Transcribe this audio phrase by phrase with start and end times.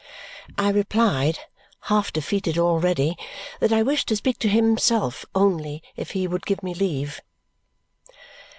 [0.57, 1.37] I replied,
[1.81, 3.15] half defeated already,
[3.59, 7.21] that I wished to speak to himself only if he would give me leave.